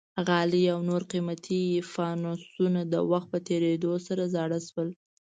[0.27, 1.61] غالۍ او نور قیمتي
[1.93, 4.89] فانوسونه د وخت په تېرېدو سره زاړه شول.